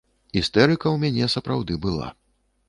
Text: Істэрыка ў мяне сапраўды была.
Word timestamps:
Істэрыка 0.39 0.87
ў 0.91 0.97
мяне 1.03 1.29
сапраўды 1.35 1.79
была. 1.85 2.11